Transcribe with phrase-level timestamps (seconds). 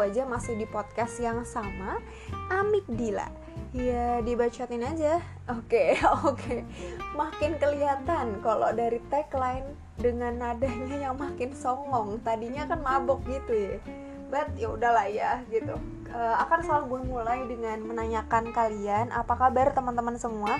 [0.00, 2.00] aja masih di podcast yang sama
[2.50, 3.28] Amik Dila.
[3.70, 5.22] Ya dibacotin aja.
[5.46, 5.94] Oke
[6.26, 6.66] oke.
[7.14, 12.18] Makin kelihatan kalau dari tagline dengan nadanya yang makin songong.
[12.26, 13.76] Tadinya kan mabok gitu ya.
[14.30, 15.78] But ya udahlah ya gitu.
[16.10, 20.58] Uh, Akan selalu gue mulai dengan menanyakan kalian Apa kabar teman-teman semua?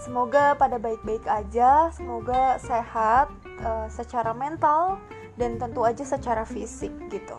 [0.00, 3.28] Semoga pada baik-baik aja Semoga sehat
[3.60, 4.96] uh, secara mental
[5.36, 7.36] dan tentu aja secara fisik gitu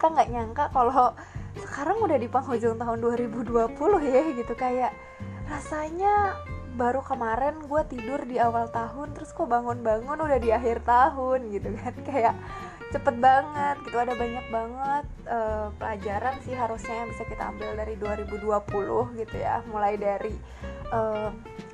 [0.00, 1.12] kita nggak nyangka kalau
[1.60, 3.52] sekarang udah di penghujung tahun 2020
[4.08, 4.52] ya gitu.
[4.56, 4.96] Kayak
[5.44, 6.40] rasanya
[6.80, 11.68] baru kemarin gue tidur di awal tahun terus kok bangun-bangun udah di akhir tahun gitu
[11.76, 11.92] kan.
[12.08, 12.34] Kayak
[12.96, 13.96] cepet banget gitu.
[14.00, 19.60] Ada banyak banget uh, pelajaran sih harusnya yang bisa kita ambil dari 2020 gitu ya.
[19.68, 20.32] Mulai dari
[20.96, 21.28] uh,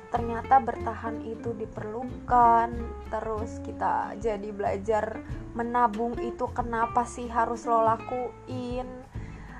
[0.07, 2.69] ternyata bertahan itu diperlukan
[3.11, 5.19] terus kita jadi belajar
[5.57, 8.85] menabung itu kenapa sih harus lo lakuin?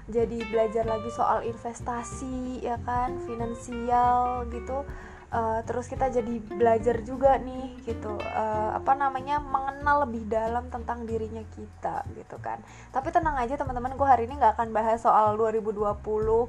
[0.07, 4.87] Jadi belajar lagi soal investasi ya kan finansial gitu.
[5.27, 11.03] Uh, terus kita jadi belajar juga nih gitu uh, apa namanya mengenal lebih dalam tentang
[11.03, 12.63] dirinya kita gitu kan.
[12.95, 15.99] Tapi tenang aja teman-teman gue hari ini nggak akan bahas soal 2020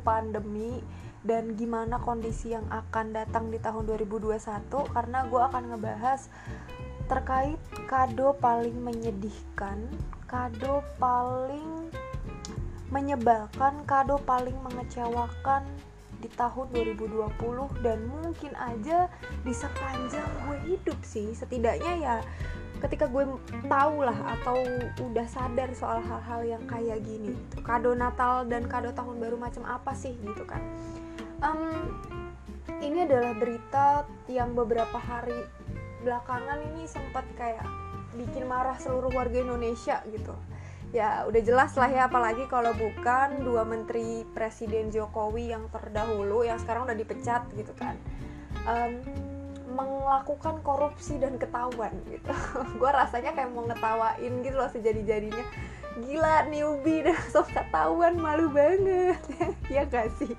[0.07, 0.79] pandemi
[1.27, 4.39] dan gimana kondisi yang akan datang di tahun 2021
[4.95, 6.31] karena gue akan ngebahas
[7.09, 9.81] terkait kado paling menyedihkan,
[10.29, 11.89] kado paling
[12.93, 15.65] menyebalkan, kado paling mengecewakan
[16.19, 17.31] di tahun 2020
[17.81, 19.07] dan mungkin aja
[19.47, 22.17] di sepanjang gue hidup sih setidaknya ya
[22.79, 23.27] ketika gue
[23.67, 24.59] tahu lah atau
[25.03, 27.35] udah sadar soal hal-hal yang kayak gini.
[27.67, 30.63] Kado Natal dan kado tahun baru macam apa sih gitu kan
[31.43, 32.01] um,
[32.83, 35.47] ini adalah berita yang beberapa hari
[36.03, 37.67] belakangan ini sempat kayak
[38.15, 40.35] bikin marah seluruh warga Indonesia gitu.
[40.89, 46.57] Ya udah jelas lah ya apalagi kalau bukan dua menteri presiden Jokowi yang terdahulu yang
[46.57, 47.99] sekarang udah dipecat gitu kan.
[48.65, 49.05] Um,
[49.69, 52.33] melakukan korupsi dan ketahuan gitu.
[52.81, 55.45] Gue rasanya kayak mau ngetawain gitu loh sejadi jadinya
[56.05, 57.05] gila newbie.
[57.07, 59.21] Dan langsung ketahuan malu banget.
[59.75, 60.33] Ya gak sih?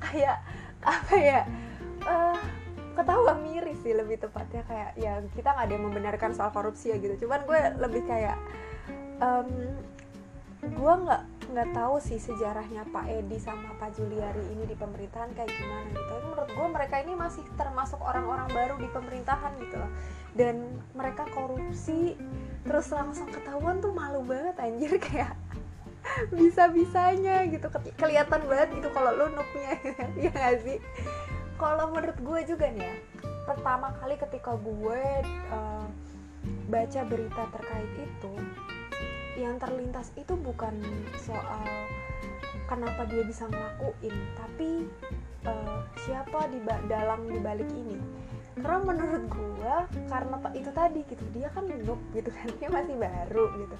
[0.00, 0.44] Kayak
[0.84, 1.40] apa ya?
[2.04, 2.36] Uh,
[2.94, 4.62] ketahuan miris sih lebih tepatnya.
[4.68, 7.26] Kayak ya kita nggak ada yang membenarkan soal korupsi ya gitu.
[7.26, 8.36] Cuman gue lebih kayak
[9.24, 9.48] um,
[10.64, 15.50] gue nggak nggak tahu sih sejarahnya Pak Edi sama Pak Juliari ini di pemerintahan kayak
[15.52, 16.02] gimana gitu.
[16.04, 19.90] Tapi menurut gue mereka ini masih termasuk orang-orang baru di pemerintahan gitu loh.
[20.34, 22.16] Dan mereka korupsi
[22.64, 25.36] terus langsung ketahuan tuh malu banget anjir kayak
[26.32, 27.66] bisa-bisanya gitu.
[27.68, 29.72] Ke kelihatan banget gitu kalau lu nuknya
[30.24, 30.78] ya gak sih?
[31.60, 32.96] Kalau menurut gue juga nih ya
[33.44, 35.02] pertama kali ketika gue
[35.52, 35.86] uh,
[36.68, 38.32] baca berita terkait itu
[39.34, 40.78] yang terlintas itu bukan
[41.20, 41.64] soal
[42.70, 44.70] kenapa dia bisa ngelakuin tapi
[45.44, 46.58] uh, siapa di
[46.88, 47.98] dalam dibalik ini.
[48.54, 49.74] Karena menurut gue
[50.06, 53.76] karena itu tadi gitu dia kan noob gitu kan dia masih baru gitu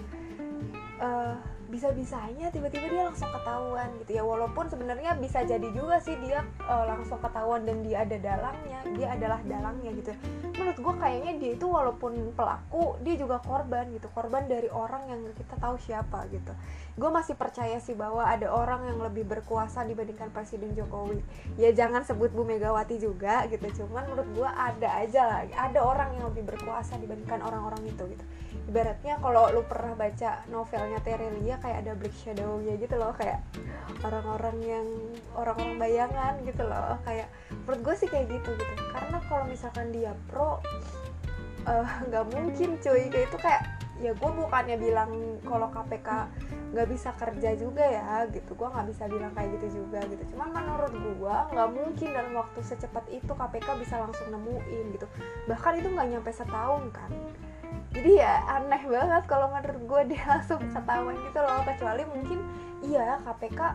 [1.00, 1.34] uh,
[1.72, 4.22] bisa-bisanya tiba-tiba dia langsung ketahuan gitu ya.
[4.22, 9.08] Walaupun sebenarnya bisa jadi juga sih dia uh, langsung ketahuan dan dia ada dalangnya dia
[9.10, 10.12] adalah dalangnya gitu
[10.54, 14.06] menurut gue kayaknya dia itu walaupun pelaku dia juga korban gitu.
[14.14, 16.54] Korban dari orang yang kita tahu siapa gitu.
[16.94, 21.18] Gue masih percaya sih bahwa ada orang yang lebih berkuasa dibandingkan Presiden Jokowi.
[21.58, 23.84] Ya jangan sebut Bu Megawati juga gitu.
[23.84, 28.24] Cuman menurut gue ada aja lah ada orang yang lebih berkuasa dibandingkan orang-orang itu gitu
[28.64, 33.44] ibaratnya kalau lu pernah baca novelnya Terelia kayak ada Black Shadow-nya gitu loh kayak
[34.00, 34.86] orang-orang yang
[35.36, 36.96] orang-orang bayangan gitu loh.
[37.04, 37.28] Kayak
[37.64, 38.74] menurut gue sih kayak gitu gitu.
[38.88, 40.64] Karena kalau misalkan dia pro
[41.68, 43.02] eh, nggak uh, mungkin cuy.
[43.12, 43.62] Kayak itu kayak
[44.02, 46.08] ya gue bukannya bilang kalau KPK
[46.74, 48.56] nggak bisa kerja juga ya gitu.
[48.56, 50.24] Gue nggak bisa bilang kayak gitu juga gitu.
[50.32, 55.06] Cuman menurut gue nggak mungkin dalam waktu secepat itu KPK bisa langsung nemuin gitu.
[55.52, 57.12] Bahkan itu nggak nyampe setahun kan
[57.94, 61.62] jadi ya aneh banget kalau menurut gue dia langsung ketahuan gitu loh.
[61.62, 62.38] Kecuali mungkin
[62.82, 63.72] iya KPK uh,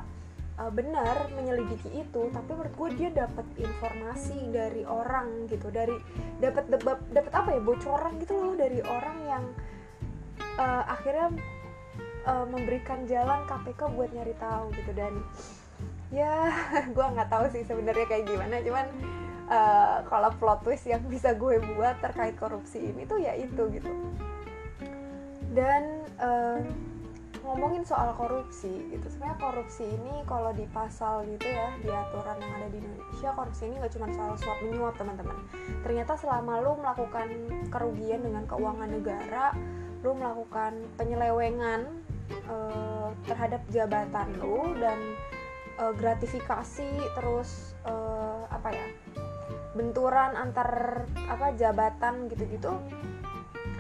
[0.67, 2.21] eh, benar menyelidiki itu.
[2.27, 5.71] Tapi menurut gue dia dapat informasi dari orang gitu.
[5.71, 5.95] Dari
[6.43, 7.61] dapat dapat apa ya?
[7.63, 9.43] Bocoran gitu loh dari orang yang
[10.59, 11.31] uh, akhirnya
[12.27, 14.91] uh, memberikan jalan KPK buat nyari tahu gitu.
[14.99, 15.23] Dan
[16.11, 16.51] ya
[16.95, 18.59] gue nggak tahu sih sebenarnya kayak gimana.
[18.67, 18.87] Cuman
[19.49, 23.89] uh, kalau plot twist yang bisa gue buat terkait korupsi ini tuh ya itu gitu.
[25.51, 26.61] Dan uh,
[27.43, 32.53] ngomongin soal korupsi gitu sebenarnya korupsi ini kalau di pasal gitu ya di aturan yang
[32.61, 35.37] ada di Indonesia korupsi ini nggak cuma soal suap menyuap teman-teman.
[35.81, 37.27] Ternyata selama lo melakukan
[37.73, 39.57] kerugian dengan keuangan negara
[39.99, 41.83] lo melakukan penyelewengan
[42.47, 44.99] uh, terhadap jabatan lu dan
[45.81, 48.85] uh, gratifikasi terus uh, apa ya
[49.77, 52.73] benturan antar apa jabatan gitu-gitu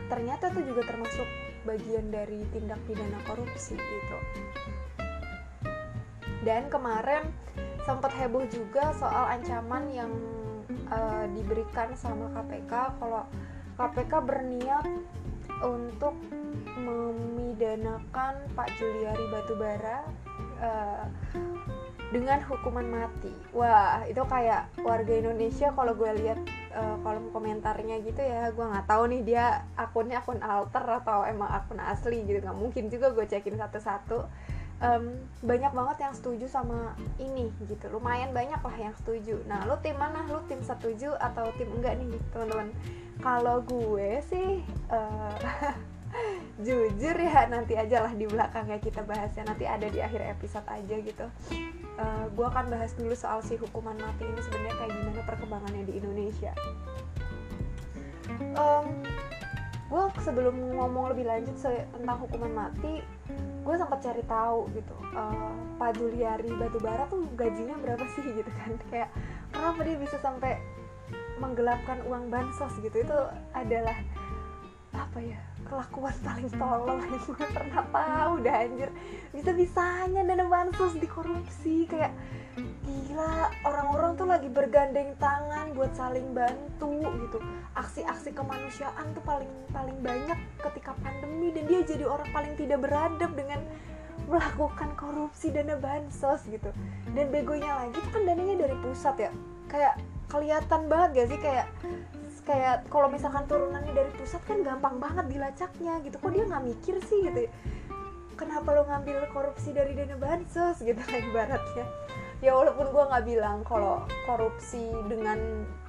[0.09, 1.27] ternyata itu juga termasuk
[1.63, 4.17] bagian dari tindak pidana korupsi gitu.
[6.41, 7.29] Dan kemarin
[7.85, 10.11] sempat heboh juga soal ancaman yang
[10.89, 13.23] uh, diberikan sama KPK kalau
[13.77, 14.87] KPK berniat
[15.61, 16.15] untuk
[16.79, 20.07] memidanakan Pak Juliari Batubara
[20.63, 21.03] uh,
[22.09, 23.29] dengan hukuman mati.
[23.53, 26.39] Wah, itu kayak warga Indonesia kalau gue lihat
[26.73, 29.45] uh, kolom komentarnya gitu ya, gue nggak tahu nih dia
[29.77, 32.41] akunnya akun alter atau emang akun asli gitu.
[32.41, 34.25] Nggak mungkin juga gue cekin satu-satu.
[34.79, 35.11] Um,
[35.43, 39.91] banyak banget yang setuju sama ini gitu lumayan banyak lah yang setuju nah lu tim
[39.99, 42.71] mana lu tim setuju atau tim enggak nih teman-teman
[43.19, 45.35] kalau gue sih uh,
[46.65, 50.95] jujur ya nanti aja lah di belakangnya kita bahasnya nanti ada di akhir episode aja
[50.95, 51.25] gitu
[51.99, 55.93] uh, gue akan bahas dulu soal si hukuman mati ini sebenarnya kayak gimana perkembangannya di
[55.99, 56.51] Indonesia.
[58.55, 59.03] Um,
[59.89, 63.01] gue sebelum ngomong lebih lanjut tentang hukuman mati
[63.59, 68.71] gue sempat cari tahu gitu uh, Pak Juliari Batubara tuh gajinya berapa sih gitu kan.
[68.89, 69.09] Kayak
[69.51, 70.57] kenapa dia bisa sampai
[71.37, 73.03] menggelapkan uang bansos gitu?
[73.03, 73.17] Itu
[73.53, 73.97] adalah
[74.95, 78.89] apa ya kelakuan paling tolol yang gue pernah tahu dah anjir.
[79.31, 82.11] Bisa bisanya dana bansos dikorupsi kayak
[82.59, 87.37] gila orang-orang tuh lagi bergandeng tangan buat saling bantu gitu.
[87.77, 93.31] Aksi-aksi kemanusiaan tuh paling paling banyak ketika pandemi dan dia jadi orang paling tidak beradab
[93.37, 93.61] dengan
[94.27, 96.73] melakukan korupsi dana bansos gitu.
[97.13, 99.31] Dan begonya lagi tuh kan dananya dari pusat ya.
[99.69, 101.39] Kayak kelihatan banget gak sih?
[101.41, 101.65] Kayak
[102.49, 106.17] kayak kalau misalkan turunannya dari pusat kan gampang banget dilacaknya gitu.
[106.17, 107.45] Kok dia nggak mikir sih gitu?
[108.33, 111.85] Kenapa lo ngambil korupsi dari dana bansos gitu lah ibaratnya?
[112.41, 115.37] Ya walaupun gue nggak bilang kalau korupsi dengan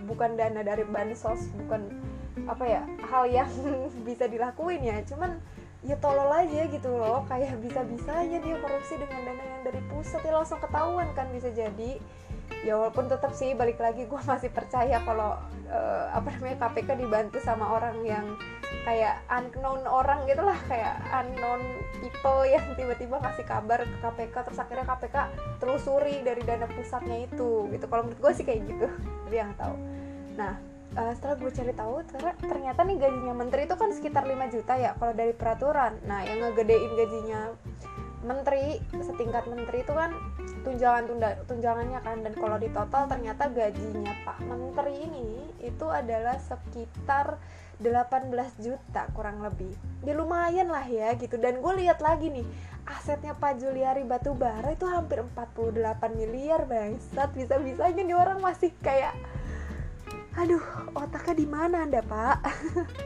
[0.04, 1.96] bukan dana dari bansos bukan
[2.44, 3.48] apa ya hal yang
[4.08, 5.00] bisa dilakuin ya.
[5.08, 5.40] Cuman
[5.80, 7.24] ya tolol aja gitu loh.
[7.24, 10.20] Kayak bisa bisanya dia korupsi dengan dana yang dari pusat.
[10.28, 11.96] Ya langsung ketahuan kan bisa jadi
[12.61, 15.41] ya walaupun tetap sih balik lagi gue masih percaya kalau
[15.73, 18.26] uh, apa namanya KPK dibantu sama orang yang
[18.85, 21.61] kayak unknown orang gitu lah kayak unknown
[22.00, 25.17] people yang tiba-tiba ngasih kabar ke KPK terus akhirnya KPK
[25.61, 27.85] telusuri dari dana pusatnya itu gitu.
[27.88, 28.87] Kalau menurut gue sih kayak gitu
[29.26, 29.75] tapi yang tahu.
[30.37, 30.55] Nah
[30.97, 31.94] uh, setelah gue cari tahu
[32.41, 35.93] ternyata nih gajinya menteri itu kan sekitar 5 juta ya kalau dari peraturan.
[36.08, 37.41] Nah yang ngegedein gajinya
[38.20, 40.12] menteri setingkat menteri itu kan
[40.62, 42.20] tunjangan tunda tunjangannya kan.
[42.20, 45.28] Dan kalau di total ternyata gajinya Pak Menteri ini
[45.64, 47.40] itu adalah sekitar
[47.81, 49.72] 18 juta kurang lebih.
[50.05, 51.40] Ya lumayan lah ya gitu.
[51.40, 52.44] Dan gue lihat lagi nih
[52.84, 57.32] asetnya Pak Juliari Batubara itu hampir 48 miliar bangsat.
[57.32, 59.16] Bisa bisanya nih orang masih kayak
[60.37, 60.62] aduh
[60.94, 62.38] otaknya di mana anda Pak?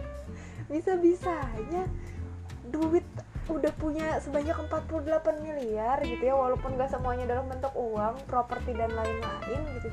[0.72, 1.87] Bisa bisanya
[2.67, 3.06] duit
[3.44, 8.88] udah punya sebanyak 48 miliar gitu ya walaupun gak semuanya dalam bentuk uang properti dan
[8.96, 9.88] lain-lain gitu.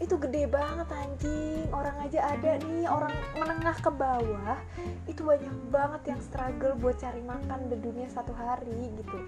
[0.00, 1.68] Itu gede banget anjing.
[1.72, 4.56] Orang aja ada nih orang menengah ke bawah
[5.04, 9.18] itu banyak banget yang struggle buat cari makan di dunia satu hari gitu.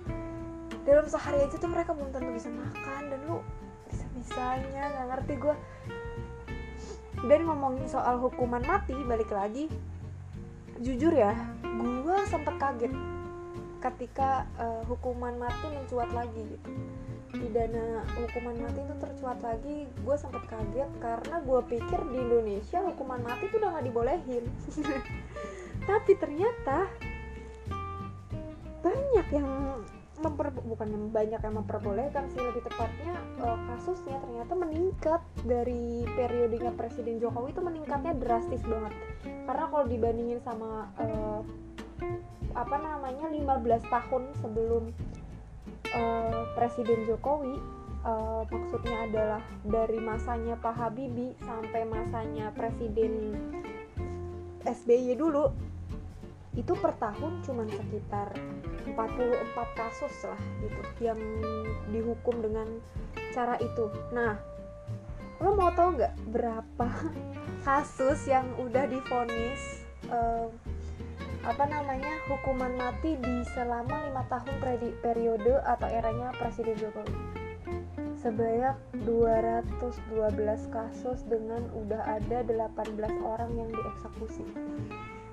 [0.89, 3.45] Dalam sehari aja tuh mereka belum tentu bisa makan dan lu
[3.89, 5.57] bisa bisanya nggak ngerti gue
[7.29, 9.69] dan ngomongin soal hukuman mati balik lagi.
[10.81, 11.37] Jujur ya
[11.69, 13.18] gue sempet kaget
[13.79, 16.71] ketika uh, hukuman mati mencuat lagi gitu.
[17.29, 23.21] Pidana hukuman mati itu tercuat lagi gue sempet kaget karena gue pikir di Indonesia hukuman
[23.21, 24.45] mati itu udah gak dibolehin.
[25.89, 26.89] Tapi ternyata
[28.79, 29.49] banyak yang
[30.19, 37.23] memper bukan banyak yang memperbolehkan sih lebih tepatnya uh, kasusnya ternyata meningkat dari periodenya Presiden
[37.23, 38.93] Jokowi itu meningkatnya drastis banget.
[39.47, 41.41] Karena kalau dibandingin sama uh,
[42.59, 44.91] apa namanya 15 tahun sebelum
[45.95, 47.55] uh, Presiden Jokowi
[48.03, 53.39] uh, maksudnya adalah dari masanya Pak Habibie sampai masanya Presiden
[54.67, 55.55] SBY dulu
[56.59, 58.35] itu per tahun cuma sekitar
[58.91, 61.21] 44 kasus lah gitu yang
[61.95, 62.67] dihukum dengan
[63.31, 63.87] cara itu.
[64.11, 64.35] Nah
[65.39, 66.89] lo mau tau nggak berapa
[67.67, 70.51] kasus yang udah difonis uh,
[71.49, 74.61] apa namanya hukuman mati di selama lima tahun
[75.01, 77.17] periode atau eranya Presiden Jokowi.
[78.21, 78.77] Sebanyak
[79.09, 79.81] 212
[80.69, 84.45] kasus dengan udah ada 18 orang yang dieksekusi.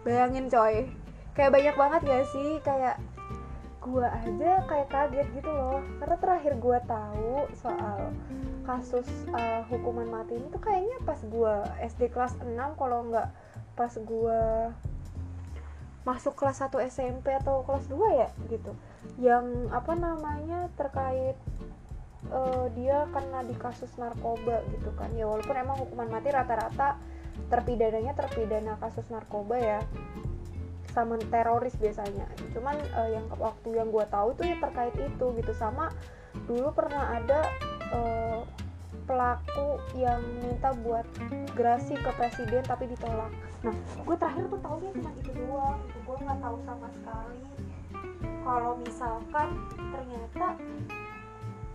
[0.07, 0.87] Bayangin coy.
[1.35, 2.63] Kayak banyak banget gak sih?
[2.63, 2.95] Kayak
[3.83, 5.83] gue aja kayak kaget gitu loh.
[5.99, 8.15] Karena terakhir gue tahu soal
[8.63, 9.05] kasus
[9.35, 13.29] uh, hukuman mati ini tuh kayaknya pas gue SD kelas 6 kalau nggak
[13.77, 14.41] pas gue
[16.05, 18.71] masuk kelas 1 SMP atau kelas 2 ya gitu.
[19.17, 21.33] Yang apa namanya terkait
[22.29, 25.09] uh, dia kena di kasus narkoba gitu kan.
[25.17, 27.01] Ya walaupun emang hukuman mati rata-rata
[27.51, 29.79] terpidananya terpidana kasus narkoba ya
[30.93, 32.29] sama teroris biasanya.
[32.53, 35.51] Cuman uh, yang waktu yang gue tahu tuh ya terkait itu gitu.
[35.57, 35.89] Sama
[36.45, 37.49] dulu pernah ada
[37.91, 38.39] uh,
[39.05, 41.05] pelaku yang minta buat
[41.53, 43.31] gerasi ke presiden tapi ditolak.
[43.61, 45.97] Nah gue terakhir tuh taunya cuma itu doang gitu.
[46.05, 47.41] Gue nggak tahu sama sekali
[48.45, 50.47] kalau misalkan ternyata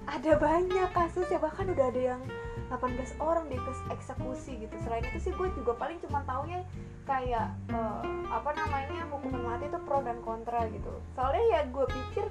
[0.06, 2.22] ada banyak kasus ya bahkan udah ada yang
[2.70, 3.50] 18 orang
[3.90, 4.74] eksekusi gitu.
[4.86, 6.62] Selain itu sih gue juga paling cuma taunya
[7.04, 10.94] kayak uh, apa namanya hukuman mati itu pro dan kontra gitu.
[11.18, 12.26] Soalnya ya gue pikir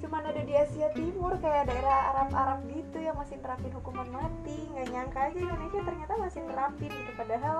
[0.00, 4.56] cuma ada di Asia Timur kayak daerah Arab-Arab gitu yang masih terapin hukuman mati.
[4.72, 7.12] Nggak nyangka aja Indonesia ternyata masih terapin gitu.
[7.12, 7.56] Padahal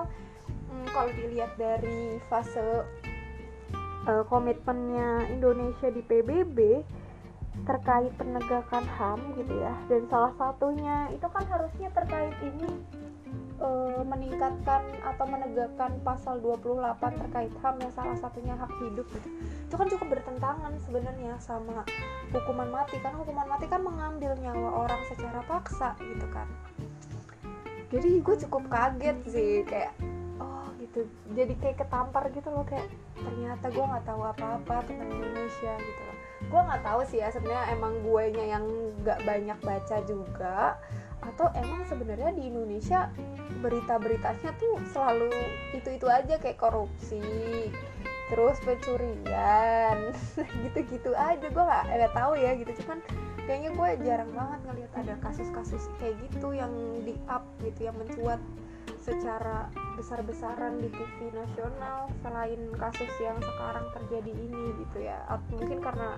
[0.67, 2.83] hmm, kalau dilihat dari fase
[4.09, 6.59] uh, komitmennya Indonesia di PBB
[7.63, 9.73] terkait penegakan HAM gitu ya.
[9.87, 12.69] Dan salah satunya itu kan harusnya terkait ini
[13.61, 13.69] e,
[14.03, 19.29] meningkatkan atau menegakkan pasal 28 terkait HAM yang salah satunya hak hidup gitu.
[19.69, 21.85] Itu kan cukup bertentangan sebenarnya sama
[22.33, 26.49] hukuman mati kan hukuman mati kan mengambil nyawa orang secara paksa gitu kan.
[27.93, 29.93] Jadi gue cukup kaget sih kayak
[30.41, 31.05] oh gitu.
[31.33, 36.17] Jadi kayak ketampar gitu loh kayak ternyata gue nggak tahu apa-apa tentang Indonesia gitu loh.
[36.49, 38.65] Gue nggak tahu sih ya sebenarnya emang gue nya yang
[39.03, 40.77] nggak banyak baca juga
[41.23, 43.07] atau emang sebenarnya di Indonesia
[43.63, 45.31] berita-beritanya tuh selalu
[45.71, 47.23] itu-itu aja kayak korupsi
[48.27, 50.11] terus pencurian
[50.67, 51.47] gitu-gitu aja.
[51.47, 52.71] Gue nggak nggak tahu ya gitu.
[52.83, 52.99] Cuman
[53.43, 56.71] kayaknya gue jarang banget ngelihat ada kasus-kasus kayak gitu yang
[57.03, 58.39] di up gitu yang mencuat
[59.03, 65.21] secara besar-besaran di TV nasional selain kasus yang sekarang terjadi ini gitu ya.
[65.29, 66.17] Atau mungkin karena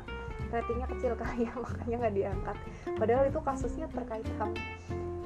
[0.54, 2.58] ratingnya kecil kali ya makanya nggak diangkat.
[2.96, 4.54] Padahal itu kasusnya terkait HAM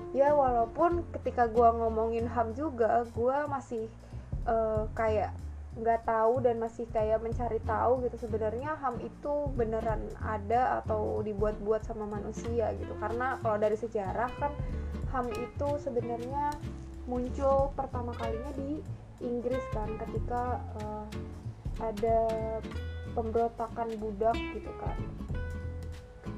[0.10, 3.86] ya walaupun ketika gue ngomongin HAM juga gue masih
[4.50, 5.30] uh, kayak
[5.80, 11.86] nggak tahu dan masih kayak mencari tahu gitu sebenarnya HAM itu beneran ada atau dibuat-buat
[11.86, 12.92] sama manusia gitu.
[12.98, 14.52] Karena kalau dari sejarah kan
[15.14, 16.52] HAM itu sebenarnya
[17.10, 18.86] muncul pertama kalinya di
[19.20, 21.06] Inggris kan ketika uh,
[21.82, 22.20] ada
[23.18, 24.96] pemberontakan budak gitu kan.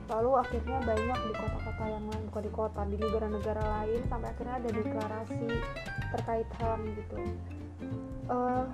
[0.08, 4.56] Lalu akhirnya banyak di kota-kota yang lain bukan di kota di negara-negara lain sampai akhirnya
[4.64, 5.44] ada deklarasi
[6.16, 7.20] terkait HAM gitu.
[8.32, 8.66] Uh,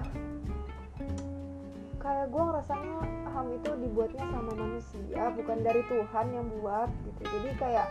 [1.98, 2.98] kayak gue ngerasanya
[3.34, 7.22] HAM itu dibuatnya sama manusia bukan dari Tuhan yang buat gitu.
[7.26, 7.88] Jadi kayak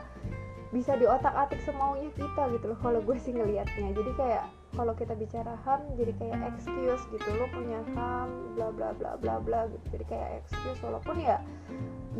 [0.74, 4.44] bisa diotak-atik semaunya kita gitu loh kalau gue sih ngelihatnya jadi kayak
[4.76, 9.34] kalau kita bicara ham jadi kayak excuse gitu lo punya ham bla bla bla bla
[9.40, 9.96] bla gitu.
[9.96, 11.40] Jadi kayak excuse walaupun ya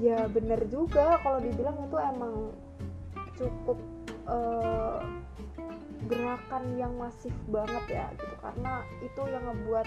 [0.01, 2.35] ya bener juga kalau dibilang itu emang
[3.37, 3.79] cukup
[4.25, 5.05] uh,
[6.09, 8.35] gerakan yang masif banget ya gitu.
[8.41, 9.87] Karena itu yang ngebuat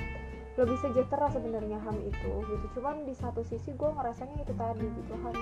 [0.62, 2.66] lebih sejahtera sebenarnya ham itu gitu.
[2.78, 5.36] Cuman di satu sisi gue ngerasanya itu tadi gitu ham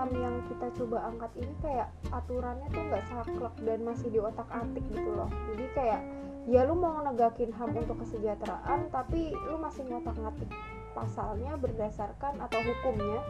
[0.00, 4.48] ham yang kita coba angkat ini kayak aturannya tuh nggak saklek dan masih di otak
[4.48, 5.28] atik gitu loh.
[5.52, 6.00] Jadi kayak
[6.48, 10.48] ya lu mau negakin ham untuk kesejahteraan tapi lu masih ngotak ngatik
[10.96, 13.20] pasalnya berdasarkan atau hukumnya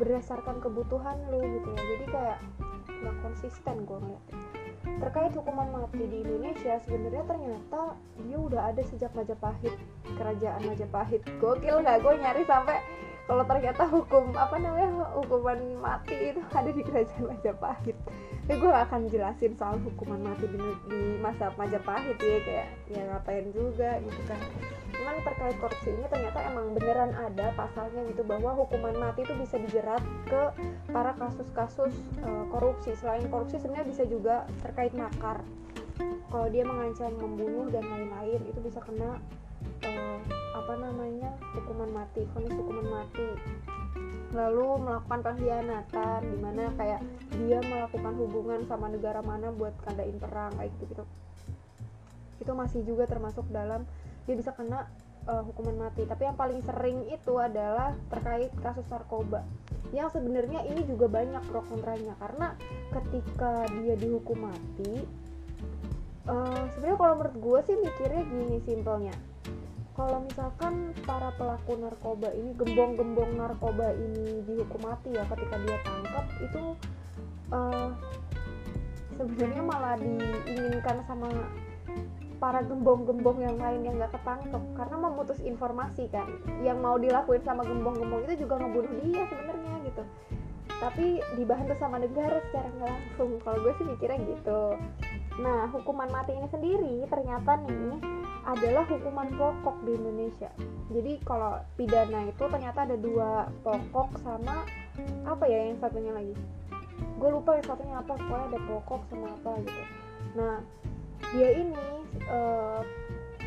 [0.00, 1.82] berdasarkan kebutuhan lu gitu ya.
[1.92, 2.38] Jadi kayak
[2.88, 4.40] nggak konsisten gue ngeliatnya.
[5.04, 9.76] Terkait hukuman mati di Indonesia sebenarnya ternyata dia udah ada sejak Majapahit
[10.16, 11.20] kerajaan Majapahit.
[11.36, 12.80] Gokil nggak gue nyari sampai
[13.24, 17.96] kalau ternyata hukum apa namanya hukuman mati itu ada di kerajaan Majapahit.
[18.44, 20.60] Tapi gue akan jelasin soal hukuman mati di,
[20.92, 24.36] di masa Majapahit ya kayak ya ngapain juga gitu kan.
[24.92, 29.56] Cuman terkait korupsi ini ternyata emang beneran ada pasalnya gitu bahwa hukuman mati itu bisa
[29.56, 30.42] dijerat ke
[30.92, 32.92] para kasus-kasus uh, korupsi.
[33.00, 35.40] Selain korupsi sebenarnya bisa juga terkait makar.
[36.28, 39.16] Kalau dia mengancam membunuh dan lain-lain itu bisa kena
[39.88, 40.18] uh,
[40.64, 43.28] apa namanya hukuman mati vonis hukuman mati.
[44.32, 47.04] Lalu melakukan pengkhianatan di mana kayak
[47.36, 51.04] dia melakukan hubungan sama negara mana buat kandain perang kayak gitu gitu.
[52.40, 53.84] Itu masih juga termasuk dalam
[54.24, 54.88] dia bisa kena
[55.28, 56.08] uh, hukuman mati.
[56.08, 59.44] Tapi yang paling sering itu adalah terkait kasus narkoba.
[59.92, 62.56] Yang sebenarnya ini juga banyak pro kontranya karena
[62.88, 65.04] ketika dia dihukum mati
[66.24, 69.14] uh, sebenarnya kalau menurut gue sih mikirnya gini simpelnya
[69.94, 76.26] kalau misalkan para pelaku narkoba ini gembong-gembong narkoba ini dihukum mati ya ketika dia tangkap
[76.42, 76.62] itu
[77.54, 77.94] uh,
[79.14, 81.30] sebenarnya malah diinginkan sama
[82.42, 84.62] para gembong-gembong yang lain yang gak ketangkep.
[84.74, 86.28] Karena memutus informasi kan
[86.60, 90.02] yang mau dilakuin sama gembong-gembong itu juga ngebunuh dia sebenarnya gitu.
[90.74, 91.06] Tapi
[91.38, 93.30] dibantu sama negara secara nggak langsung.
[93.40, 94.60] Kalau gue sih mikirnya gitu
[95.34, 97.98] nah hukuman mati ini sendiri ternyata nih
[98.44, 100.52] adalah hukuman pokok di Indonesia.
[100.92, 104.68] Jadi kalau pidana itu ternyata ada dua pokok sama
[105.24, 106.36] apa ya yang satunya lagi?
[107.16, 109.82] Gue lupa yang satunya apa, pokoknya ada pokok sama apa gitu.
[110.36, 110.54] Nah,
[111.32, 111.88] dia ini
[112.28, 112.80] uh,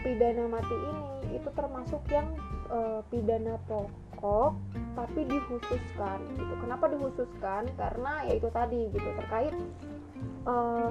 [0.01, 2.27] pidana mati ini itu termasuk yang
[2.73, 4.57] uh, pidana pokok
[4.97, 6.53] tapi dikhususkan gitu.
[6.57, 7.69] Kenapa dikhususkan?
[7.77, 9.53] Karena ya itu tadi gitu terkait
[10.49, 10.89] uh,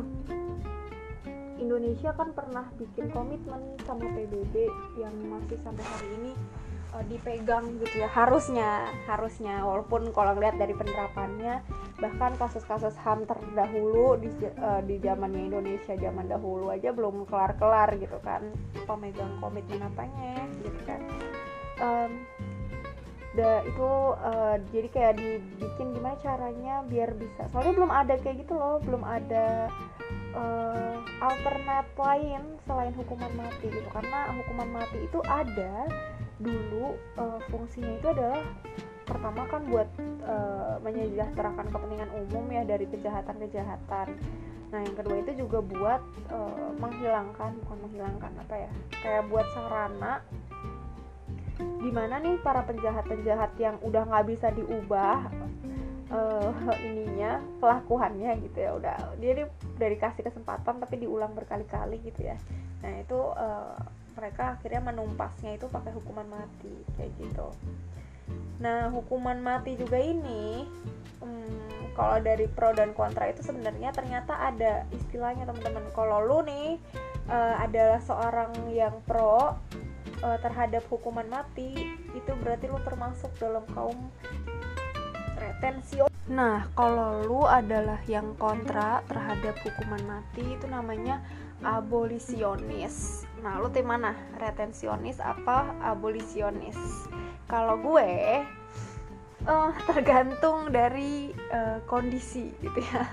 [1.57, 4.55] Indonesia kan pernah bikin komitmen sama PBB
[5.01, 6.33] yang masih sampai hari ini
[6.97, 8.09] uh, dipegang gitu ya.
[8.09, 9.65] Harusnya harusnya.
[9.65, 11.65] Walaupun kalau lihat dari penerapannya
[11.97, 14.29] bahkan kasus-kasus HAM terdahulu di
[14.61, 18.45] uh, di zamannya Indonesia zaman dahulu aja belum kelar-kelar gitu kan.
[18.85, 21.01] Pemegang komitmen apanya gitu kan.
[21.77, 22.25] Um,
[23.37, 27.47] da, itu uh, jadi kayak dibikin gimana caranya biar bisa.
[27.53, 29.69] Soalnya belum ada kayak gitu loh belum ada
[30.33, 33.89] uh, alternate lain selain hukuman mati gitu.
[33.93, 35.87] Karena hukuman mati itu ada
[36.41, 38.43] dulu uh, fungsinya itu adalah
[39.07, 39.89] pertama kan buat
[40.27, 44.19] uh, menyejahterakan kepentingan umum ya dari kejahatan-kejahatan.
[44.67, 46.03] Nah yang kedua itu juga buat
[46.33, 50.27] uh, menghilangkan bukan menghilangkan apa ya kayak buat sarana
[51.57, 55.29] di mana nih para penjahat-penjahat yang udah nggak bisa diubah
[56.11, 56.51] uh,
[56.83, 62.37] ininya pelakuannya gitu ya udah dia udah dikasih kesempatan tapi diulang berkali-kali gitu ya.
[62.85, 63.77] Nah itu uh,
[64.17, 67.49] mereka akhirnya menumpasnya itu pakai hukuman mati kayak gitu.
[68.61, 70.65] Nah hukuman mati juga ini
[71.21, 75.85] hmm, kalau dari pro dan kontra itu sebenarnya ternyata ada istilahnya teman-teman.
[75.93, 76.81] Kalau lu nih
[77.29, 79.57] uh, adalah seorang yang pro
[80.27, 84.11] uh, terhadap hukuman mati itu berarti lu termasuk dalam kaum
[85.39, 91.23] retension nah kalau lu adalah yang kontra terhadap hukuman mati itu namanya
[91.63, 93.25] abolisionis.
[93.41, 94.13] Nah lu tim mana?
[94.37, 96.77] Retensionis apa abolisionis?
[97.47, 98.43] Kalau gue
[99.47, 103.07] uh, tergantung dari uh, kondisi gitu ya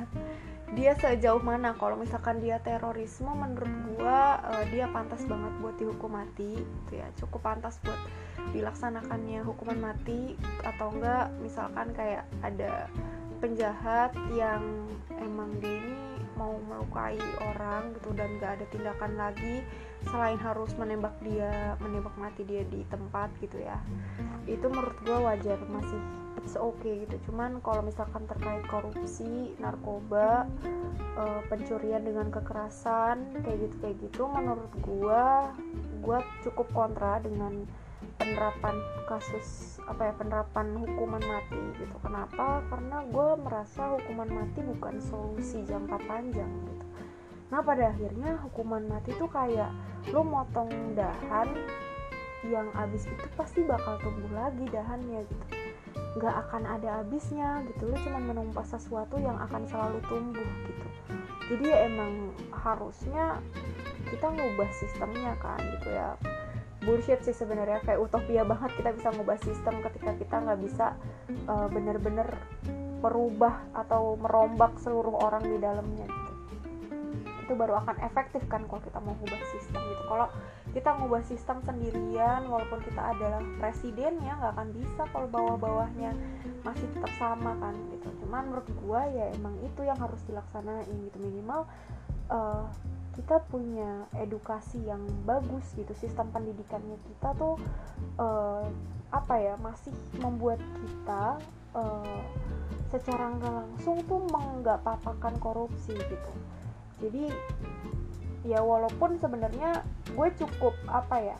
[0.74, 1.78] dia sejauh mana?
[1.78, 7.08] Kalau misalkan dia terorisme menurut gua uh, dia pantas banget buat dihukum mati gitu ya.
[7.18, 7.98] Cukup pantas buat
[8.52, 10.34] dilaksanakannya hukuman mati
[10.66, 12.90] atau enggak misalkan kayak ada
[13.38, 14.64] penjahat yang
[15.20, 17.20] emang dia ini mau melukai
[17.54, 19.62] orang gitu dan gak ada tindakan lagi
[20.10, 23.78] selain harus menembak dia menembak mati dia di tempat gitu ya.
[24.50, 27.15] Itu menurut gue wajar masih it's okay gitu.
[27.30, 30.50] Cuman kalau misalkan terkait korupsi narkoba
[31.17, 35.54] uh, pencurian dengan kekerasan kayak gitu kayak gitu menurut gua
[36.02, 37.65] gua cukup kontra dengan
[38.17, 38.76] penerapan
[39.10, 41.96] kasus apa ya penerapan hukuman mati gitu.
[42.04, 42.62] Kenapa?
[42.69, 46.86] Karena gue merasa hukuman mati bukan solusi jangka panjang gitu.
[47.50, 49.72] Nah pada akhirnya hukuman mati tuh kayak
[50.12, 51.48] lo motong dahan
[52.43, 55.62] yang abis itu pasti bakal tumbuh lagi dahannya gitu
[56.13, 57.89] nggak akan ada habisnya gitu.
[57.89, 60.88] Lo cuma menumpas sesuatu yang akan selalu tumbuh gitu.
[61.54, 63.41] Jadi ya emang harusnya
[64.08, 66.15] kita ngubah sistemnya kan gitu ya.
[66.84, 70.99] Bullshit sih sebenarnya kayak utopia banget kita bisa ngubah sistem ketika kita nggak bisa
[71.47, 72.28] uh, bener-bener
[72.99, 76.34] merubah atau merombak seluruh orang di dalamnya gitu.
[77.43, 80.04] Itu baru akan efektif kan kalau kita mau ngubah sistem gitu.
[80.08, 80.28] Kalau
[80.74, 86.18] kita ngubah sistem sendirian walaupun kita adalah presidennya nggak akan bisa kalau bawah-bawahnya
[86.66, 88.10] masih tetap sama kan gitu.
[88.26, 91.18] Cuman menurut gua ya emang itu yang harus dilaksanain gitu.
[91.22, 91.70] Minimal
[92.34, 92.66] uh,
[93.14, 95.94] kita punya edukasi yang bagus gitu.
[95.94, 97.62] Sistem pendidikannya kita tuh
[98.18, 98.66] uh,
[99.14, 99.94] apa ya masih
[100.26, 101.38] membuat kita
[101.78, 102.22] uh,
[102.90, 106.32] secara nggak langsung tuh menggapapakan korupsi gitu.
[106.98, 107.30] Jadi
[108.44, 111.38] ya walaupun sebenarnya gue cukup apa ya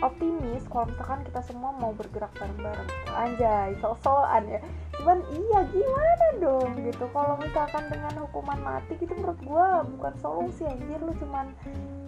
[0.00, 2.88] optimis kalau misalkan kita semua mau bergerak bareng-bareng.
[3.10, 4.60] Anjay so-soan ya.
[5.00, 7.04] Cuman iya gimana dong gitu.
[7.10, 9.66] Kalau misalkan dengan hukuman mati gitu menurut gue
[9.98, 11.00] bukan solusi anjir.
[11.00, 11.52] Lu cuman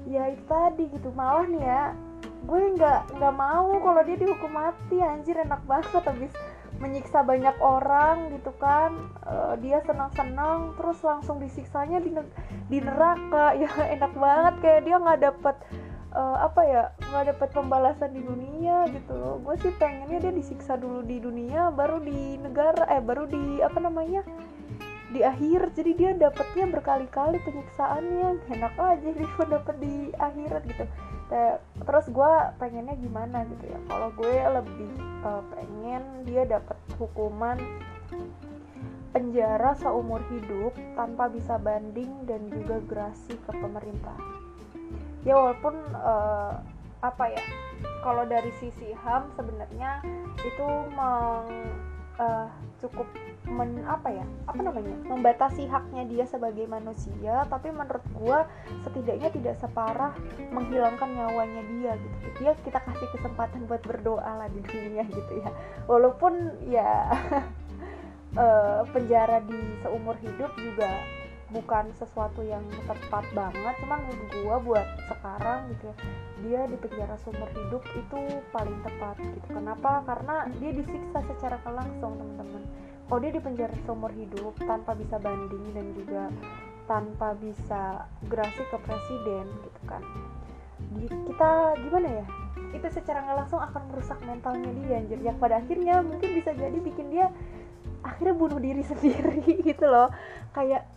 [0.09, 1.09] ya itu tadi gitu.
[1.13, 1.85] Malah nih ya
[2.43, 5.37] gue nggak nggak mau kalau dia dihukum mati anjir.
[5.41, 6.33] Enak banget habis
[6.83, 9.15] menyiksa banyak orang gitu kan.
[9.23, 12.11] Uh, dia senang-senang terus langsung disiksanya di,
[12.67, 13.55] di neraka.
[13.63, 15.57] Ya enak banget kayak dia nggak dapet
[16.19, 16.83] uh, apa ya
[17.15, 19.39] nggak dapat pembalasan di dunia gitu loh.
[19.47, 23.79] Gue sih pengennya dia disiksa dulu di dunia baru di negara eh baru di apa
[23.79, 24.27] namanya
[25.15, 25.71] di akhir.
[25.79, 28.51] Jadi dia dapatnya berkali-kali penyiksaannya.
[28.51, 30.85] Enak aja dia dapat di akhirat gitu
[31.83, 33.79] terus gue pengennya gimana gitu ya.
[33.89, 34.93] Kalau gue lebih
[35.25, 37.59] uh, pengen dia dapat hukuman
[39.13, 44.17] penjara seumur hidup tanpa bisa banding dan juga gerasi ke pemerintah.
[45.23, 46.59] Ya walaupun uh,
[47.03, 47.45] apa ya
[48.03, 50.03] kalau dari sisi ham sebenarnya
[50.43, 51.51] itu meng,
[52.19, 52.49] uh,
[52.83, 53.07] cukup
[53.43, 58.47] men apa ya apa namanya membatasi haknya dia sebagai manusia tapi menurut gua
[58.87, 60.15] setidaknya tidak separah
[60.55, 62.27] menghilangkan nyawanya dia gitu.
[62.39, 65.51] Dia kita kasih kesempatan buat berdoa lah di dunia gitu ya.
[65.91, 67.11] Walaupun ya
[68.39, 71.03] uh, penjara di seumur hidup juga
[71.51, 73.75] bukan sesuatu yang tepat banget.
[73.83, 75.97] Cuman menurut gue buat sekarang gitu ya
[76.43, 78.21] dia di penjara seumur hidup itu
[78.55, 79.49] paling tepat gitu.
[79.51, 80.03] Kenapa?
[80.07, 82.63] Karena dia disiksa secara langsung teman-teman
[83.13, 86.33] kalau dia di penjara seumur hidup tanpa bisa banding dan juga
[86.89, 90.01] tanpa bisa gerasi ke presiden gitu kan.
[91.29, 92.27] Kita gimana ya?
[92.73, 95.21] Itu secara nggak langsung akan merusak mentalnya dia anjir.
[95.21, 97.29] Yang pada akhirnya mungkin bisa jadi bikin dia
[98.01, 100.09] akhirnya bunuh diri sendiri gitu loh.
[100.57, 100.89] Kayak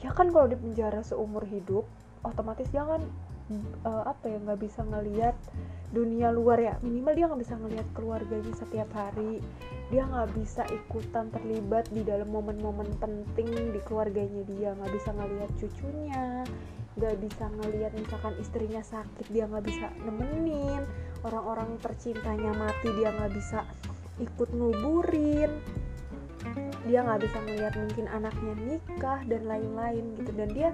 [0.00, 1.84] ya kan kalau di penjara seumur hidup
[2.24, 3.04] otomatis dia kan
[3.84, 5.36] uh, apa ya nggak bisa ngelihat
[5.92, 6.74] dunia luar ya.
[6.80, 9.44] Minimal dia nggak bisa ngelihat keluarganya setiap hari.
[9.92, 14.72] Dia nggak bisa ikutan terlibat di dalam momen-momen penting di keluarganya dia.
[14.76, 16.44] Nggak bisa ngelihat cucunya
[16.92, 20.84] nggak bisa ngelihat misalkan istrinya sakit dia nggak bisa nemenin.
[21.24, 23.64] Orang-orang tercintanya mati dia nggak bisa
[24.20, 25.48] ikut nguburin
[26.82, 30.30] dia nggak bisa melihat mungkin anaknya nikah dan lain-lain gitu.
[30.34, 30.70] Dan dia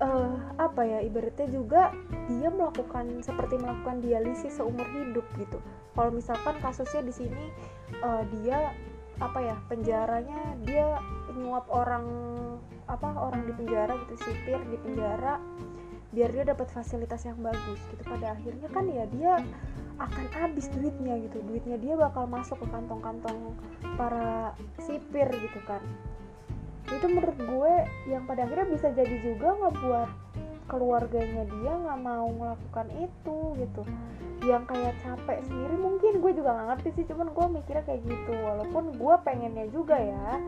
[0.00, 1.92] uh, apa ya ibaratnya juga
[2.28, 5.58] dia melakukan seperti melakukan dialisis seumur hidup gitu.
[5.96, 7.44] Kalau misalkan kasusnya di sini
[8.04, 8.72] uh, dia
[9.16, 11.00] apa ya penjaranya dia
[11.32, 12.04] nyuap orang
[12.84, 15.40] apa orang di penjara gitu sipir di penjara
[16.12, 18.02] biar dia dapat fasilitas yang bagus gitu.
[18.04, 19.40] Pada akhirnya kan ya dia
[19.96, 21.40] akan habis duitnya gitu.
[21.40, 23.56] Duitnya dia bakal masuk ke kantong-kantong
[23.96, 25.80] para sipir gitu kan
[26.86, 27.72] itu menurut gue
[28.06, 30.10] yang pada akhirnya bisa jadi juga ngebuat
[30.66, 33.82] keluarganya dia nggak mau melakukan itu gitu.
[34.46, 38.32] Yang kayak capek sendiri mungkin gue juga nggak ngerti sih cuman gue mikirnya kayak gitu.
[38.34, 40.38] Walaupun gue pengennya juga ya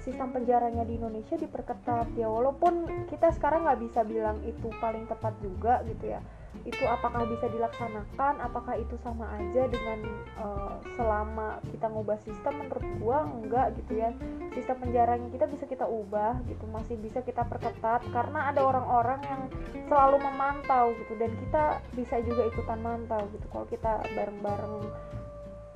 [0.00, 2.26] sistem penjaranya di Indonesia diperketat ya.
[2.26, 6.22] Walaupun kita sekarang nggak bisa bilang itu paling tepat juga gitu ya
[6.68, 8.36] itu apakah bisa dilaksanakan?
[8.44, 9.98] Apakah itu sama aja dengan
[10.36, 14.12] uh, selama kita ngubah sistem menurut gua enggak gitu ya.
[14.52, 19.42] Sistem penjaranya kita bisa kita ubah gitu masih bisa kita perketat karena ada orang-orang yang
[19.88, 21.64] selalu memantau gitu dan kita
[21.96, 24.76] bisa juga ikutan mantau gitu kalau kita bareng-bareng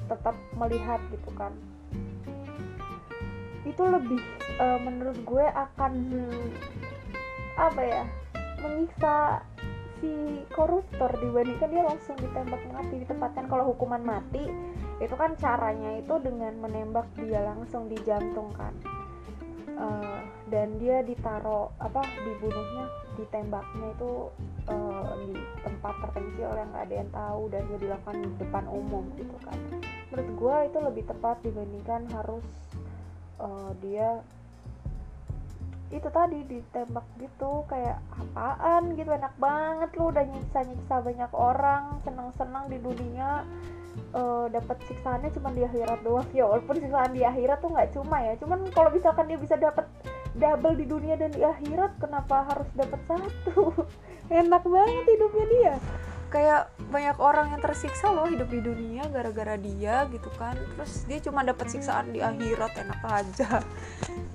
[0.05, 1.57] tetap melihat gitu kan.
[3.65, 4.21] Itu lebih
[4.61, 5.93] uh, menurut gue akan
[7.55, 8.05] apa ya
[8.61, 9.41] menyiksa
[10.01, 14.51] si koruptor dibandingkan dia langsung ditembak mati ditempatkan kalau hukuman mati
[15.03, 18.75] itu kan caranya itu dengan menembak dia langsung di jantung kan.
[19.75, 20.23] Uh,
[20.55, 22.87] dan dia ditaro apa dibunuhnya
[23.19, 24.31] ditembaknya itu
[24.71, 25.35] uh, di
[25.67, 29.59] tempat terpencil yang gak ada yang tahu dan dia dilakukan di depan umum gitu kan.
[30.15, 32.47] Menurut gue itu lebih tepat dibandingkan harus
[33.43, 34.23] uh, dia
[35.95, 38.99] itu tadi ditembak gitu kayak apaan?
[38.99, 43.47] Gitu enak banget lu udah nyiksa nyiksa banyak orang senang senang di dunia.
[44.11, 46.27] Uh, dapat siksaannya cuma di akhirat doang.
[46.35, 49.87] Ya walaupun siksaan di akhirat tuh nggak cuma ya cuman kalau misalkan dia bisa dapat
[50.35, 53.87] double di dunia dan di akhirat kenapa harus dapat satu?
[54.43, 55.75] Enak banget hidupnya dia
[56.35, 60.59] kayak banyak orang yang tersiksa loh hidup di dunia gara-gara dia gitu kan.
[60.59, 63.51] Terus dia cuma dapat siksaan di akhirat enak aja.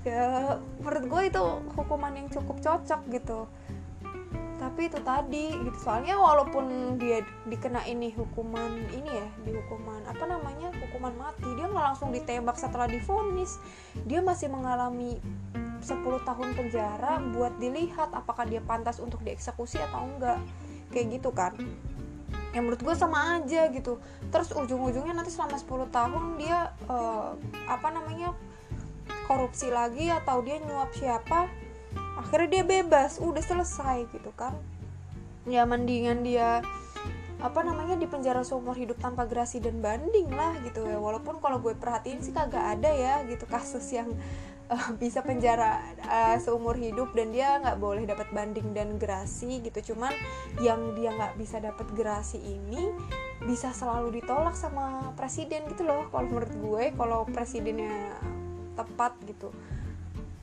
[0.00, 1.44] Ya menurut gue itu
[1.76, 3.44] hukuman yang cukup cocok gitu.
[4.56, 5.76] Tapi itu tadi gitu.
[5.76, 11.68] Soalnya walaupun dia dikena ini hukuman ini ya di hukuman apa namanya hukuman mati dia
[11.68, 13.60] nggak langsung ditembak setelah difonis.
[14.08, 15.20] Dia masih mengalami
[15.84, 20.40] 10 tahun penjara buat dilihat apakah dia pantas untuk dieksekusi atau enggak
[20.90, 21.54] kayak gitu kan.
[22.50, 24.02] Yang menurut gue sama aja gitu.
[24.30, 27.34] Terus ujung-ujungnya nanti selama 10 tahun dia uh,
[27.70, 28.34] apa namanya
[29.30, 31.46] korupsi lagi atau dia nyuap siapa
[32.18, 34.58] akhirnya dia bebas udah selesai gitu kan.
[35.46, 36.60] Ya mendingan dia
[37.40, 41.00] apa namanya di penjara seumur hidup tanpa gerasi dan banding lah gitu ya.
[41.00, 44.12] Walaupun kalau gue perhatiin sih kagak ada ya gitu kasus yang
[44.70, 49.92] uh, bisa penjara uh, seumur hidup dan dia nggak boleh dapat banding dan gerasi gitu.
[49.92, 50.14] Cuman
[50.62, 52.94] yang dia nggak bisa dapat gerasi ini
[53.44, 58.14] bisa selalu ditolak sama presiden gitu loh kalau menurut gue kalau presidennya
[58.78, 59.50] tepat gitu.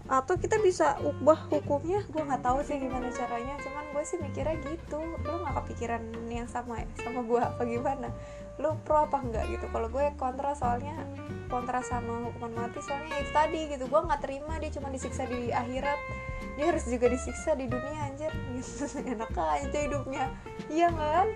[0.07, 3.55] Atau kita bisa ubah hukumnya gue nggak tahu sih gimana caranya.
[3.63, 4.99] Cuman gue sih mikirnya gitu.
[5.23, 6.87] Lo nggak kepikiran yang sama ya?
[7.03, 8.11] Sama gue apa gimana
[8.57, 9.65] lo pro apa enggak gitu.
[9.69, 10.97] Kalau gue kontra soalnya
[11.47, 13.85] kontra sama hukuman mati soalnya itu tadi gitu.
[13.85, 15.99] Gue nggak terima dia cuma disiksa di akhirat.
[16.57, 18.33] Dia harus juga disiksa di dunia anjir.
[18.57, 20.25] Gitu enak aja hidupnya.
[20.67, 21.27] Iya kan?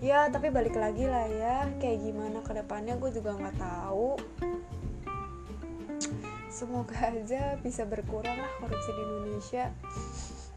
[0.00, 1.56] Ya tapi balik lagi lah ya.
[1.76, 4.16] Kayak gimana ke depannya gue juga nggak tahu.
[6.48, 9.70] Semoga aja bisa berkurang lah korupsi di Indonesia.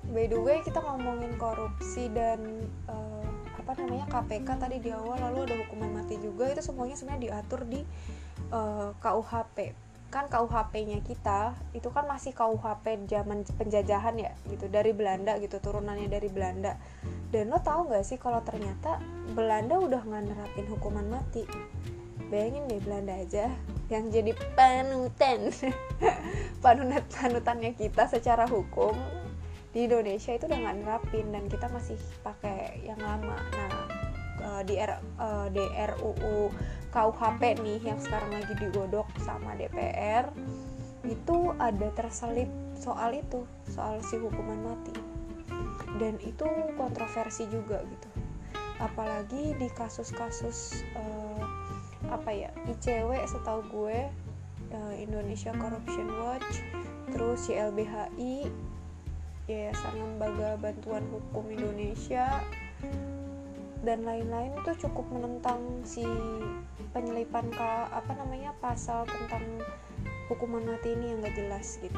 [0.10, 3.21] By the way kita ngomongin korupsi dan uh,
[3.62, 6.50] apa namanya KPK tadi di awal lalu ada hukuman mati juga.
[6.50, 7.82] Itu semuanya sebenarnya diatur di
[8.50, 9.58] uh, eh, KUHP
[10.12, 14.68] kan KUHP-nya kita itu kan masih KUHP zaman penjajahan ya gitu.
[14.68, 16.76] Dari Belanda gitu turunannya dari Belanda.
[17.32, 19.00] Dan lo tau gak sih kalau ternyata
[19.32, 21.48] Belanda udah nggak nerapin hukuman mati?
[22.28, 23.48] Bayangin deh Belanda aja
[23.88, 25.52] yang jadi panutan.
[26.64, 29.21] Panutan panutannya kita secara hukum
[29.72, 33.40] di Indonesia itu udah nggak nerapin dan kita masih pakai yang lama.
[33.40, 33.74] Nah
[34.42, 35.00] eh, di R,
[35.96, 36.52] RUU
[36.92, 40.28] KUHP nih yang sekarang lagi digodok sama DPR
[41.08, 44.94] itu ada terselip soal itu soal si hukuman mati.
[45.98, 48.10] Dan itu kontroversi juga gitu.
[48.82, 51.42] Apalagi di kasus-kasus uh,
[52.10, 54.10] apa ya ICW setahu gue
[54.74, 56.66] uh, Indonesia Corruption Watch
[57.14, 58.50] terus YLBHI
[59.50, 62.42] Yayasan Lembaga Bantuan Hukum Indonesia
[63.82, 66.06] dan lain-lain itu cukup menentang si
[66.94, 69.42] penyelipan ke apa namanya pasal tentang
[70.30, 71.98] hukuman mati ini yang gak jelas gitu.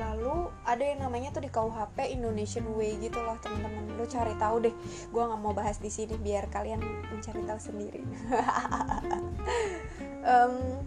[0.00, 3.92] Lalu ada yang namanya tuh di KUHP Indonesian Way gitu loh teman-teman.
[4.00, 4.74] Lu cari tahu deh
[5.12, 6.80] gue nggak mau bahas di sini biar kalian
[7.12, 8.02] mencari tahu sendiri.
[10.22, 10.78] Um,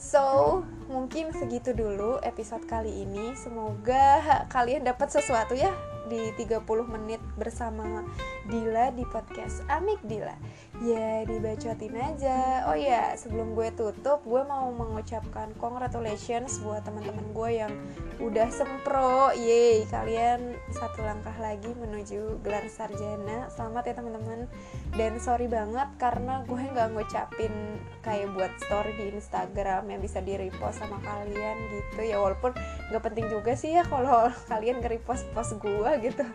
[0.00, 3.36] so mungkin segitu dulu episode kali ini.
[3.36, 5.70] Semoga kalian dapat sesuatu ya
[6.08, 8.02] di 30 menit bersama
[8.50, 10.34] Dila di podcast Amik Dila.
[10.82, 12.66] Ya dibacotin aja.
[12.66, 17.72] Oh ya sebelum gue tutup gue mau mengucapkan congratulations buat teman-teman gue yang
[18.18, 19.30] udah sempro.
[19.38, 23.46] Yeay kalian satu langkah lagi menuju gelar sarjana.
[23.54, 24.50] Selamat ya teman-teman.
[24.98, 27.54] Dan sorry banget karena gue nggak ngucapin
[28.02, 32.02] kayak buat story di Instagram yang bisa di repost sama kalian gitu.
[32.02, 32.50] Ya walaupun
[32.90, 36.26] nggak penting juga sih ya kalau kalian nge-repost post gue gitu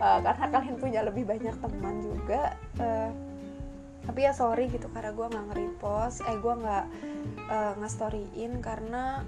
[0.00, 3.10] uh, karena kalian punya lebih banyak teman juga uh,
[4.04, 6.86] tapi ya sorry gitu karena gue nggak nge-repost eh gue nggak
[7.48, 9.24] uh, nge-storyin karena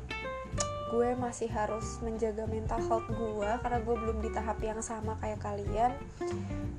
[0.87, 5.43] gue masih harus menjaga mental health gue karena gue belum di tahap yang sama kayak
[5.43, 5.91] kalian.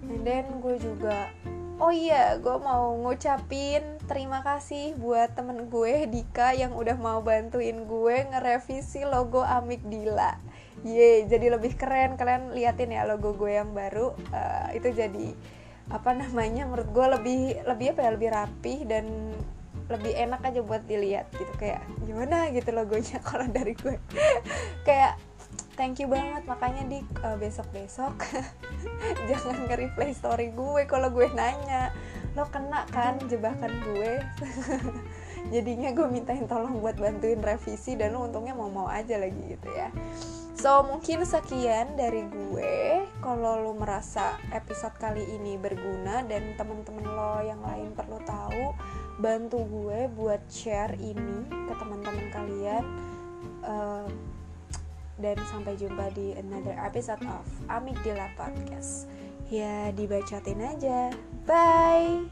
[0.07, 1.27] And then gue juga
[1.77, 7.85] oh iya gue mau ngucapin terima kasih buat temen gue Dika yang udah mau bantuin
[7.85, 10.33] gue ngerevisi logo Amik Dila
[10.87, 12.15] Yeay, jadi lebih keren.
[12.15, 14.15] Kalian liatin ya logo gue yang baru.
[14.31, 15.35] Uh, itu jadi
[15.87, 19.05] apa namanya menurut gue lebih lebih apa ya lebih rapi dan
[19.87, 21.51] lebih enak aja buat dilihat gitu.
[21.59, 23.99] Kayak gimana gitu logonya kalau dari gue.
[24.87, 25.19] Kayak
[25.75, 26.47] thank you banget.
[26.47, 28.15] Makanya di uh, besok besok
[29.29, 31.91] jangan nge-replay story gue kalau gue nanya.
[32.39, 34.23] Lo kena kan jebakan gue?
[35.53, 39.71] Jadinya gue mintain tolong buat bantuin revisi dan lo untungnya mau mau aja lagi gitu
[39.71, 39.87] ya
[40.67, 47.39] So mungkin sekian dari gue Kalau lo merasa episode kali ini berguna Dan temen-temen lo
[47.39, 48.75] yang lain perlu tahu
[49.15, 52.83] Bantu gue buat share ini ke teman-teman kalian.
[53.63, 54.11] Uh,
[55.15, 59.07] Dan sampai jumpa di another episode of Amigdala Podcast.
[59.47, 61.15] Ya dibacatin aja.
[61.47, 62.27] Bye